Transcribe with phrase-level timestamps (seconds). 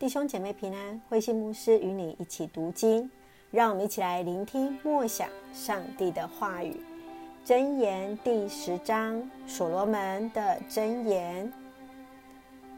[0.00, 3.10] 弟兄姐妹平安，慧馨牧师与你一起读经，
[3.50, 6.74] 让我们一起来聆听默想上帝的话语。
[7.44, 11.52] 箴言第十章，所罗门的箴言，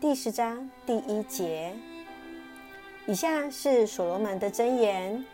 [0.00, 1.72] 第十章第一节。
[3.06, 5.24] 以下是所罗门的箴言：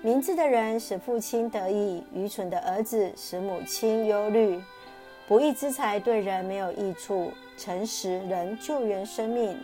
[0.00, 4.58] 明智的人使父亲得意，愚蠢的儿子使母亲忧虑。
[5.28, 9.58] 不义之财对人没有益处，诚实能救援生命。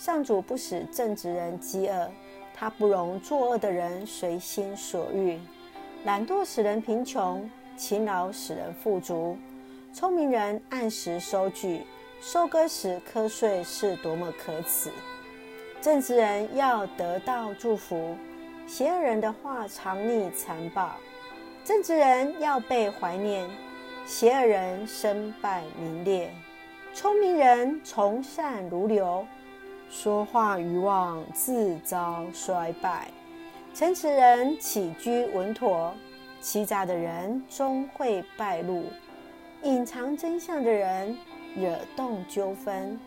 [0.00, 2.10] 上主不使正直人饥饿，
[2.54, 5.38] 他不容作恶的人随心所欲。
[6.04, 9.36] 懒惰使人贫穷，勤劳使人富足。
[9.92, 11.82] 聪明人按时收据，
[12.18, 14.90] 收割时瞌睡是多么可耻！
[15.82, 18.16] 正直人要得到祝福，
[18.66, 20.92] 邪恶人的话藏匿残暴。
[21.62, 23.46] 正直人要被怀念，
[24.06, 26.32] 邪恶人身败名裂。
[26.94, 29.26] 聪明人从善如流。
[29.90, 33.08] 说话愚妄，自遭衰败；
[33.74, 35.92] 诚实人起居稳妥，
[36.40, 38.84] 欺诈的人终会败露；
[39.64, 41.18] 隐藏真相的人
[41.56, 42.98] 惹动纠纷，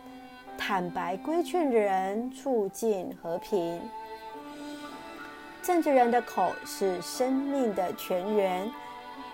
[0.58, 3.80] 坦白规劝的人促进和平。
[5.62, 8.70] 正直人的口是生命的泉源，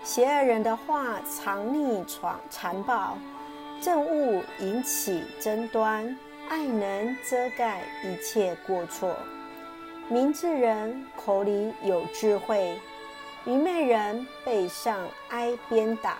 [0.05, 3.17] 邪恶人的话藏匿闯残暴，
[3.81, 6.17] 政务引起争端。
[6.51, 9.15] 爱能遮盖一切过错，
[10.09, 12.77] 明智人口里有智慧，
[13.45, 16.17] 愚昧人背上挨鞭打。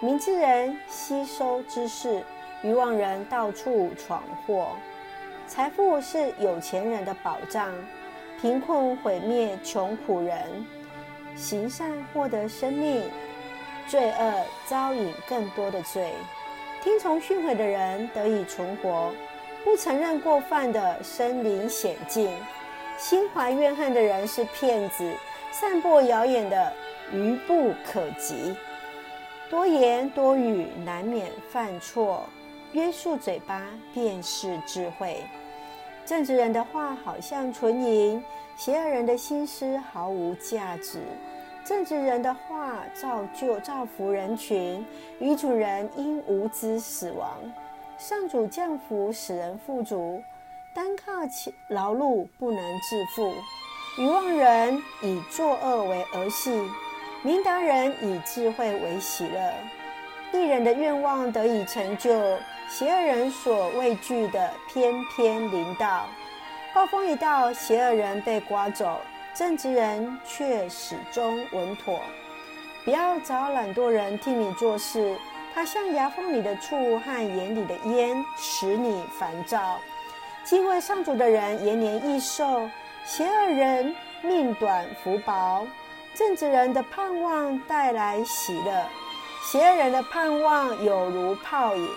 [0.00, 2.24] 明智人吸收知识，
[2.62, 4.68] 愚妄人到处闯祸。
[5.46, 7.70] 财富是有钱人的保障，
[8.40, 10.64] 贫困毁灭穷苦人。
[11.36, 13.02] 行善获得生命，
[13.86, 16.10] 罪恶招引更多的罪。
[16.82, 19.12] 听从训诲的人得以存活。
[19.64, 22.30] 不承认过犯的身临险境，
[22.98, 25.12] 心怀怨恨的人是骗子，
[25.52, 26.72] 散播谣言的
[27.12, 28.56] 愚不可及。
[29.50, 32.24] 多言多语难免犯错，
[32.72, 35.22] 约束嘴巴便是智慧。
[36.06, 38.22] 正直人的话好像纯银，
[38.56, 41.00] 邪恶人的心思毫无价值。
[41.64, 44.84] 正直人的话造就造福人群，
[45.18, 47.38] 愚蠢人因无知死亡。
[48.00, 50.22] 上主降福使人富足，
[50.72, 51.12] 单靠
[51.68, 53.34] 劳碌不能致富。
[53.98, 56.50] 愚妄人以作恶为儿戏，
[57.22, 59.52] 明达人以智慧为喜乐。
[60.32, 62.10] 一人的愿望得以成就，
[62.70, 66.06] 邪恶人所畏惧的偏偏临到。
[66.72, 68.98] 暴风一到，邪恶人被刮走，
[69.34, 72.00] 正直人却始终稳妥。
[72.82, 75.14] 不要找懒惰人替你做事。
[75.54, 79.80] 他像牙缝里的醋和眼里的烟，使你烦躁。
[80.44, 82.68] 敬畏上主的人延年益寿，
[83.04, 85.66] 邪恶人命短福薄。
[86.14, 88.84] 正直人的盼望带来喜乐，
[89.42, 91.88] 邪恶人的盼望有如泡影。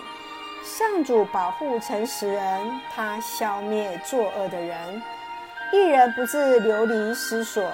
[0.62, 5.02] 上主保护诚实人，他消灭作恶的人。
[5.72, 7.70] 一人不至流离失所，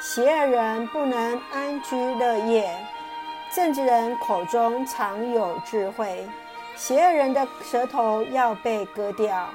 [0.00, 2.74] 邪恶人不能安居乐业。
[3.54, 6.26] 正直人口中常有智慧，
[6.74, 9.46] 邪恶人的舌头要被割掉。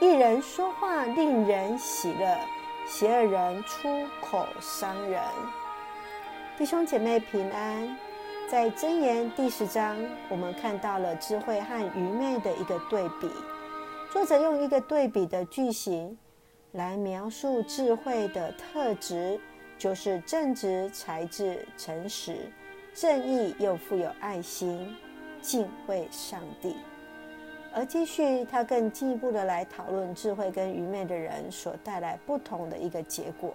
[0.00, 2.38] 一人说话令人喜乐，
[2.86, 5.20] 邪恶人出口伤人。
[6.56, 7.98] 弟兄姐妹平安，
[8.48, 9.96] 在箴言第十章，
[10.28, 13.28] 我们看到了智慧和愚昧的一个对比。
[14.12, 16.16] 作者用一个对比的句型
[16.70, 19.40] 来描述智慧的特质，
[19.76, 22.48] 就是正直、才智、诚实。
[22.94, 24.94] 正义又富有爱心，
[25.40, 26.76] 敬畏上帝。
[27.72, 33.54] 而继续，他更进一步的来讨论智慧跟愚昧的人所带来不同的一个结果。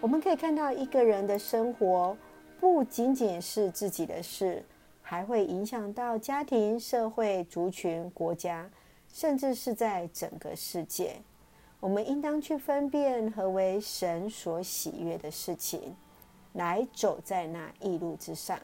[0.00, 2.16] 我们可以看到，一个人的生活
[2.60, 4.64] 不仅仅是自己的事，
[5.02, 8.70] 还会影响到家庭、社会、族群、国家，
[9.12, 11.16] 甚至是在整个世界。
[11.80, 15.96] 我们应当去分辨何为神所喜悦的事情。
[16.52, 18.58] 来走在那义路之上。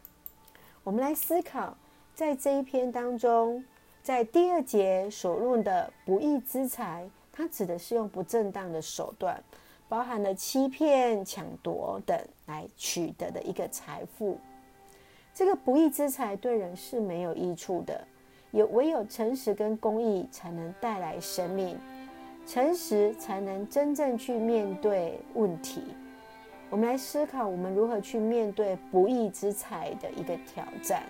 [0.82, 1.76] 我们来思考，
[2.14, 3.64] 在这一篇当中，
[4.02, 9.42] 在第二节所论的不义之财，它指的是用不正当的手段，
[9.88, 14.38] 包含了欺骗、抢夺等来取得的一个财富。
[15.32, 18.06] 这个不义之财对人是没有益处的，
[18.52, 21.76] 也唯有诚实跟公义才能带来生命，
[22.46, 25.82] 诚实才能真正去面对问题。
[26.70, 31.05] 我们来思考，我们如何去面对不义之财的一个挑战，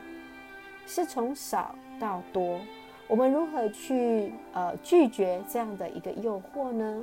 [0.86, 2.60] 是从少到多，
[3.08, 7.02] 我们如何去呃拒绝这样的一个诱惑呢？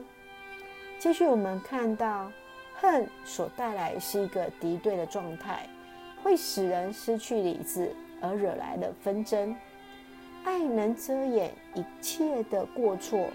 [1.00, 2.31] 继续，我们看到
[2.75, 5.68] 恨所带来是一个敌对的状态，
[6.21, 9.56] 会使人失去理智，而惹来的纷争。
[10.44, 13.27] 爱能遮掩一切的过错，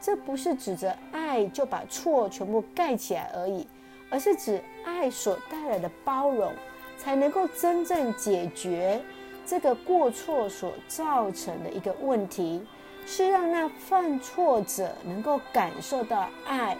[0.00, 3.66] 这不是指着爱就把错全部盖起来而已，
[4.10, 6.52] 而是指爱所带来的包容，
[6.96, 9.00] 才能够真正解决
[9.44, 12.64] 这个过错所造成的一个问题。
[13.08, 16.76] 是让那犯错者能够感受到爱，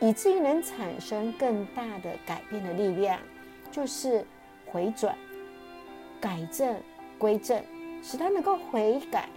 [0.00, 3.20] 以至于能产生更大的改变的力量，
[3.70, 4.26] 就是
[4.66, 5.16] 回转、
[6.20, 6.74] 改正、
[7.20, 7.62] 归正，
[8.02, 9.28] 使他能够悔改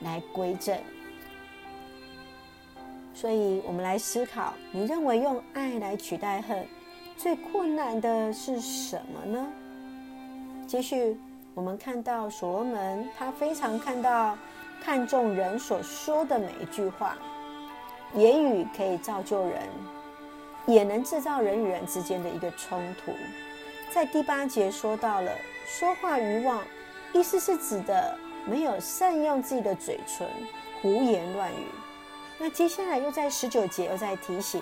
[0.00, 0.78] 来归正。
[3.12, 6.66] 所以，我们来思考：你认为用爱来取代恨，
[7.22, 9.46] 最困难的是什么呢？
[10.66, 11.16] 继续，
[11.54, 14.36] 我们看到所罗门，他非常看到。
[14.82, 17.16] 看重人所说的每一句话，
[18.14, 19.62] 言语可以造就人，
[20.66, 23.12] 也能制造人与人之间的一个冲突。
[23.94, 25.30] 在第八节说到了
[25.64, 26.60] 说话愚妄，
[27.12, 30.26] 意思是指的没有善用自己的嘴唇，
[30.80, 31.66] 胡言乱语。
[32.40, 34.60] 那接下来又在十九节又在提醒，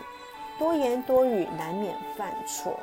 [0.60, 2.78] 多言多语难免犯错。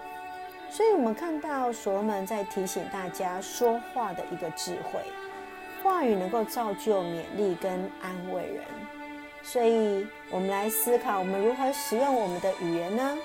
[0.69, 4.99] 所以我们看到所罗门在提醒大家说话的一个智慧。
[5.83, 7.71] 话语能够造就勉励跟
[8.01, 8.65] 安慰人，
[9.43, 13.15] 所以我们来思考，我们如何使用我们的语言呢？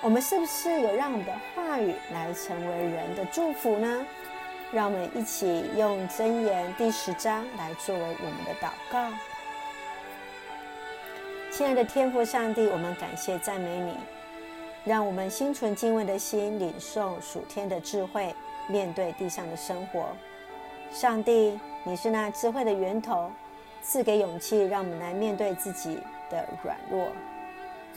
[0.00, 4.06] 我们是不是有让我们的话语来成为人的祝福呢？
[4.72, 9.10] 让我们一起用箴言第十章来作为我们的祷告。
[11.56, 13.94] 亲爱的天父上帝，我们感谢赞美你，
[14.84, 18.34] 让我们心存敬畏的心，领受属天的智慧，
[18.68, 20.08] 面对地上的生活。
[20.90, 21.58] 上帝。
[21.82, 23.30] 你是那智慧的源头，
[23.80, 25.98] 赐给勇气，让我们来面对自己
[26.28, 27.06] 的软弱；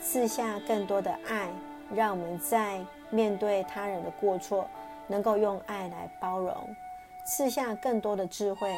[0.02, 1.50] 赐下更多的爱，
[1.94, 2.80] 让我们在
[3.10, 4.70] 面对他人的过错，
[5.06, 6.54] 能够用爱来包容；
[7.26, 8.74] 赐下更多的智慧，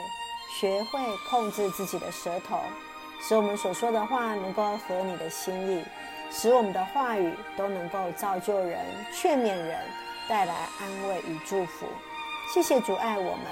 [0.59, 0.99] 学会
[1.29, 2.57] 控制自己的舌头，
[3.21, 5.83] 使我们所说的话能够合你的心意，
[6.31, 8.79] 使我们的话语都能够造就人、
[9.13, 9.77] 劝勉人，
[10.27, 11.85] 带来安慰与祝福。
[12.53, 13.45] 谢谢主爱我们。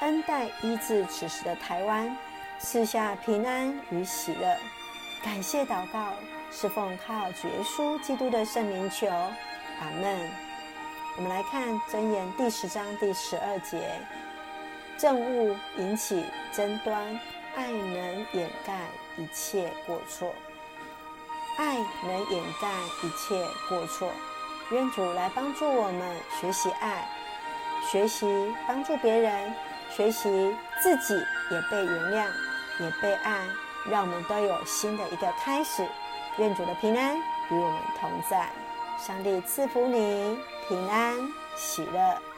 [0.00, 2.16] 恩待医治此时的台湾，
[2.58, 4.56] 赐下平安与喜乐。
[5.22, 6.08] 感谢祷告，
[6.50, 10.28] 是奉靠主耶稣基督的圣名求，阿门。
[11.16, 13.78] 我们来看箴言第十章第十二节：
[14.98, 17.20] 憎恶引起争端，
[17.54, 18.78] 爱能掩盖
[19.16, 20.34] 一切过错。
[21.58, 22.68] 爱能掩盖
[23.02, 24.10] 一切过错。
[24.70, 27.06] 愿主来帮助我们学习爱，
[27.90, 28.26] 学习
[28.66, 29.54] 帮助别人。
[29.94, 31.14] 学习自己
[31.50, 32.26] 也被原谅，
[32.80, 33.46] 也被爱，
[33.90, 35.86] 让我们都有新的一个开始。
[36.38, 38.48] 愿主的平安与我们同在，
[38.98, 41.14] 上帝赐福你平安
[41.54, 42.31] 喜乐。